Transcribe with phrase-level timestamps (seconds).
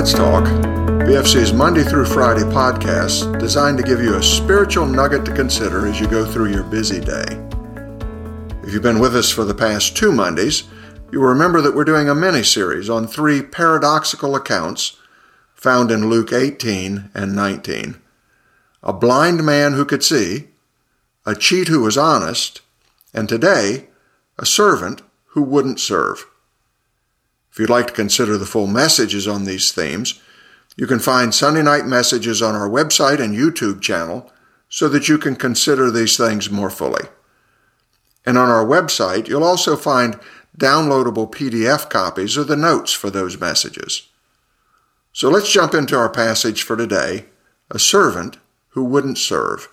[0.00, 5.34] Let's Talk, BFC's Monday through Friday podcast designed to give you a spiritual nugget to
[5.34, 7.26] consider as you go through your busy day.
[8.62, 10.62] If you've been with us for the past two Mondays,
[11.12, 14.96] you will remember that we're doing a mini series on three paradoxical accounts
[15.54, 18.00] found in Luke 18 and 19
[18.82, 20.48] a blind man who could see,
[21.26, 22.62] a cheat who was honest,
[23.12, 23.88] and today,
[24.38, 26.24] a servant who wouldn't serve.
[27.50, 30.20] If you'd like to consider the full messages on these themes,
[30.76, 34.32] you can find Sunday night messages on our website and YouTube channel
[34.68, 37.08] so that you can consider these things more fully.
[38.24, 40.18] And on our website, you'll also find
[40.56, 44.08] downloadable PDF copies of the notes for those messages.
[45.12, 47.26] So let's jump into our passage for today
[47.70, 48.38] a servant
[48.70, 49.68] who wouldn't serve.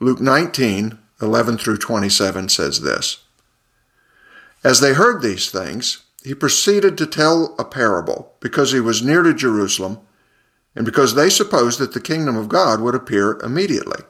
[0.00, 3.24] Luke 19, 11 through 27 says this
[4.64, 9.22] As they heard these things, he proceeded to tell a parable because he was near
[9.22, 10.00] to Jerusalem
[10.74, 14.02] and because they supposed that the kingdom of God would appear immediately.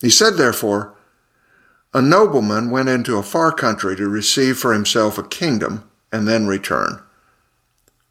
[0.00, 0.94] He said, therefore,
[1.94, 6.46] A nobleman went into a far country to receive for himself a kingdom and then
[6.46, 7.00] return.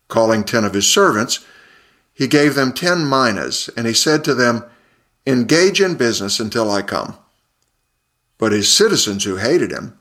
[0.07, 1.45] Calling ten of his servants,
[2.13, 4.63] he gave them ten minas, and he said to them,
[5.27, 7.17] Engage in business until I come.
[8.37, 9.97] But his citizens who hated him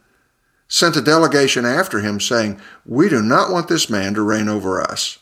[0.68, 4.80] sent a delegation after him, saying, We do not want this man to reign over
[4.80, 5.18] us.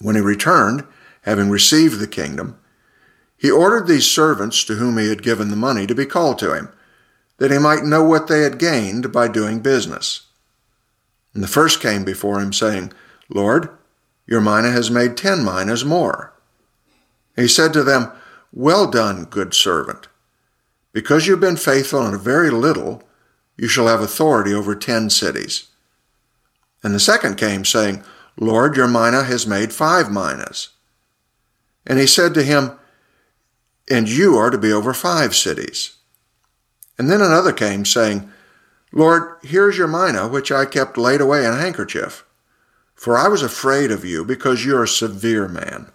[0.00, 0.84] When he returned,
[1.22, 2.58] having received the kingdom,
[3.36, 6.54] he ordered these servants to whom he had given the money to be called to
[6.54, 6.68] him,
[7.38, 10.28] that he might know what they had gained by doing business.
[11.34, 12.92] And the first came before him, saying,
[13.28, 13.68] Lord,
[14.26, 16.32] your mina has made ten minas more.
[17.34, 18.12] He said to them,
[18.52, 20.08] Well done, good servant.
[20.92, 23.02] Because you've been faithful in a very little,
[23.56, 25.68] you shall have authority over ten cities.
[26.82, 28.02] And the second came, saying,
[28.36, 30.70] Lord, your mina has made five minas.
[31.86, 32.78] And he said to him,
[33.90, 35.96] And you are to be over five cities.
[36.98, 38.30] And then another came, saying,
[38.92, 42.24] Lord, here is your mina, which I kept laid away in a handkerchief.
[42.94, 45.90] For I was afraid of you, because you are a severe man.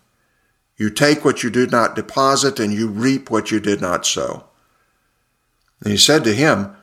[0.78, 4.46] You take what you did not deposit, and you reap what you did not sow.
[5.81, 6.75] And he said to him,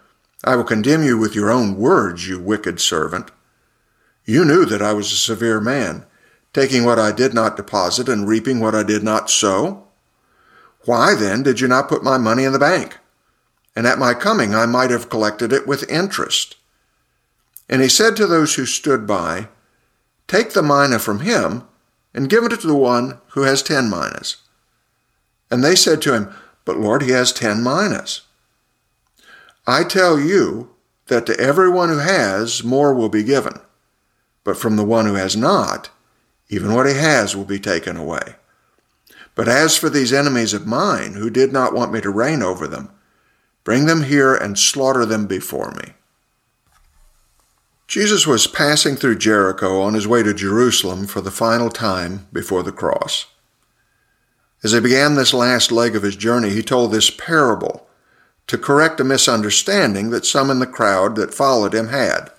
[0.44, 3.30] I will condemn you with your own words, you wicked servant.
[4.26, 6.04] You knew that I was a severe man,
[6.52, 9.88] taking what I did not deposit and reaping what I did not sow.
[10.84, 12.98] Why then did you not put my money in the bank?
[13.74, 16.56] And at my coming I might have collected it with interest.
[17.68, 19.48] And he said to those who stood by,
[20.28, 21.64] Take the mina from him
[22.12, 24.36] and give it to the one who has ten minas.
[25.50, 26.34] And they said to him,
[26.66, 28.22] But Lord, he has ten minas.
[29.66, 30.70] I tell you
[31.06, 33.60] that to everyone who has, more will be given.
[34.42, 35.90] But from the one who has not,
[36.48, 38.36] even what he has will be taken away.
[39.34, 42.66] But as for these enemies of mine, who did not want me to reign over
[42.66, 42.90] them,
[43.64, 45.94] bring them here and slaughter them before me.
[47.88, 52.62] Jesus was passing through Jericho on his way to Jerusalem for the final time before
[52.62, 53.26] the cross.
[54.62, 57.83] As he began this last leg of his journey, he told this parable
[58.46, 62.30] to correct a misunderstanding that some in the crowd that followed him had.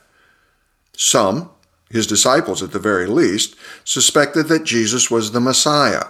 [0.96, 1.50] Some,
[1.90, 6.06] his disciples at the very least, suspected that Jesus was the Messiah,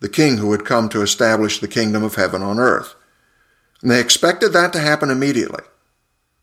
[0.00, 2.94] the king who had come to establish the kingdom of heaven on earth.
[3.80, 5.64] And they expected that to happen immediately.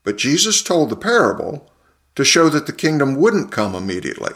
[0.03, 1.71] But Jesus told the parable
[2.15, 4.33] to show that the kingdom wouldn't come immediately,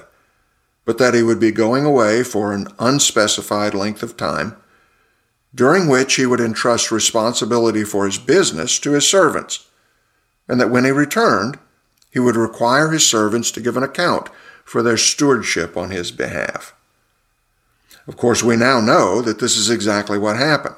[0.86, 4.56] but that he would be going away for an unspecified length of time
[5.56, 9.68] during which he would entrust responsibility for his business to his servants,
[10.48, 11.58] and that when he returned,
[12.12, 14.30] he would require his servants to give an account
[14.66, 16.76] for their stewardship on his behalf.
[18.08, 20.76] Of course, we now know that this is exactly what happened.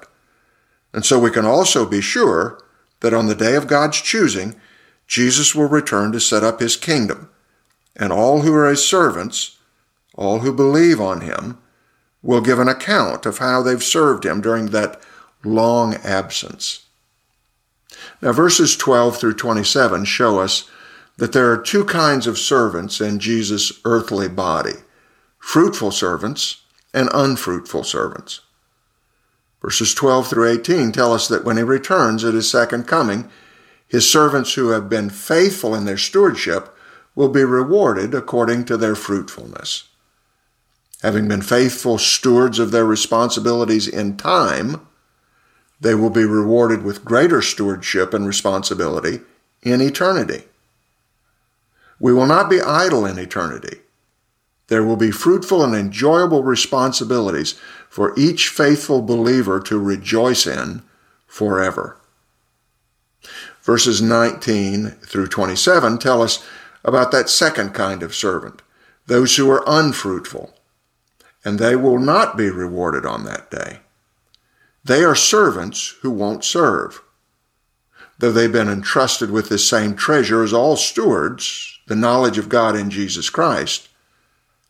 [0.93, 2.63] And so we can also be sure
[3.01, 4.55] that on the day of God's choosing,
[5.07, 7.29] Jesus will return to set up his kingdom,
[7.95, 9.57] and all who are his servants,
[10.15, 11.57] all who believe on him,
[12.27, 14.99] will give an account of how they've served him during that
[15.45, 16.85] long absence.
[18.21, 20.69] Now, verses 12 through 27 show us
[21.15, 24.73] that there are two kinds of servants in Jesus' earthly body
[25.39, 26.63] fruitful servants
[26.93, 28.41] and unfruitful servants.
[29.61, 33.29] Verses 12 through 18 tell us that when he returns at his second coming,
[33.87, 36.75] his servants who have been faithful in their stewardship
[37.15, 39.85] will be rewarded according to their fruitfulness
[41.01, 44.87] having been faithful stewards of their responsibilities in time,
[45.79, 49.21] they will be rewarded with greater stewardship and responsibility
[49.61, 50.43] in eternity.
[51.99, 53.79] We will not be idle in eternity.
[54.67, 57.55] there will be fruitful and enjoyable responsibilities
[57.89, 60.83] for each faithful believer to rejoice in
[61.25, 61.97] forever.
[63.63, 66.45] Verses 19 through 27 tell us
[66.83, 68.61] about that second kind of servant,
[69.07, 70.53] those who are unfruitful,
[71.47, 73.79] and they will not be rewarded on that day.
[74.83, 77.01] They are servants who won't serve.
[78.19, 82.75] Though they've been entrusted with the same treasure as all stewards, the knowledge of God
[82.75, 83.87] in Jesus Christ,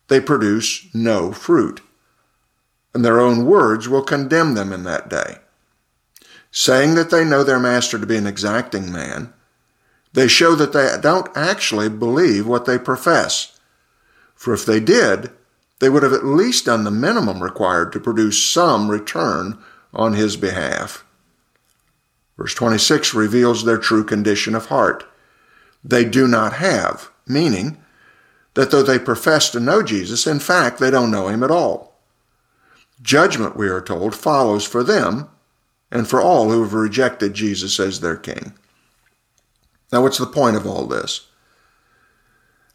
[0.08, 1.82] they produce no fruit.
[2.94, 5.40] And their own words will condemn them in that day.
[6.52, 9.34] Saying that they know their master to be an exacting man,
[10.14, 13.60] they show that they don't actually believe what they profess.
[14.36, 15.32] For if they did,
[15.80, 19.58] they would have at least done the minimum required to produce some return
[19.94, 21.06] on his behalf.
[22.38, 25.04] Verse 26 reveals their true condition of heart.
[25.84, 27.78] They do not have, meaning
[28.54, 31.96] that though they profess to know Jesus, in fact, they don't know him at all.
[33.02, 35.30] Judgment, we are told, follows for them
[35.92, 38.54] and for all who have rejected Jesus as their king.
[39.92, 41.27] Now, what's the point of all this?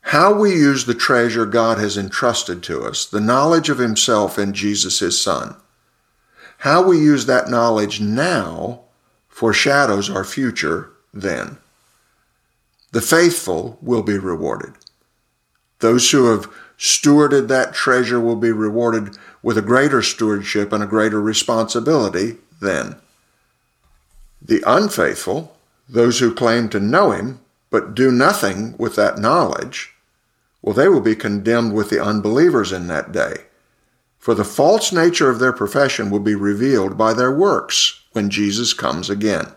[0.03, 4.55] How we use the treasure God has entrusted to us, the knowledge of Himself and
[4.55, 5.57] Jesus, His Son,
[6.59, 8.83] how we use that knowledge now
[9.29, 11.57] foreshadows our future then.
[12.93, 14.75] The faithful will be rewarded.
[15.81, 20.87] Those who have stewarded that treasure will be rewarded with a greater stewardship and a
[20.87, 22.97] greater responsibility then.
[24.41, 25.57] The unfaithful,
[25.89, 27.41] those who claim to know him
[27.71, 29.92] but do nothing with that knowledge,
[30.63, 33.47] well, they will be condemned with the unbelievers in that day.
[34.19, 38.73] For the false nature of their profession will be revealed by their works when Jesus
[38.73, 39.49] comes again.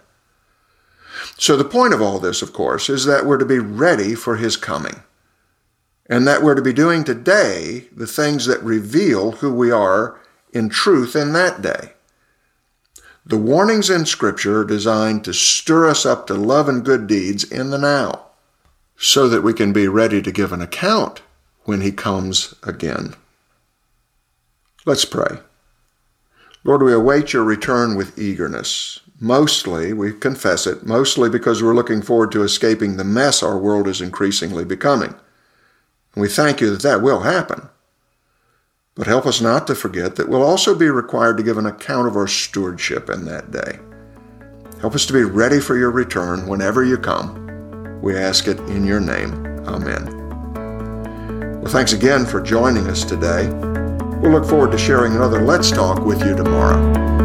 [1.37, 4.37] So, the point of all this, of course, is that we're to be ready for
[4.37, 5.03] his coming,
[6.07, 10.19] and that we're to be doing today the things that reveal who we are
[10.51, 11.93] in truth in that day.
[13.25, 17.43] The warnings in Scripture are designed to stir us up to love and good deeds
[17.43, 18.24] in the now,
[18.97, 21.21] so that we can be ready to give an account
[21.63, 23.15] when He comes again.
[24.85, 25.39] Let's pray.
[26.63, 28.99] Lord, we await your return with eagerness.
[29.19, 33.87] Mostly, we confess it, mostly because we're looking forward to escaping the mess our world
[33.87, 35.13] is increasingly becoming.
[36.15, 37.69] And we thank you that that will happen.
[38.95, 42.07] But help us not to forget that we'll also be required to give an account
[42.07, 43.79] of our stewardship in that day.
[44.79, 47.44] Help us to be ready for your return whenever you come.
[48.01, 49.45] We ask it in your name.
[49.67, 50.05] Amen.
[51.61, 53.49] Well, thanks again for joining us today.
[54.19, 57.24] We'll look forward to sharing another Let's Talk with you tomorrow.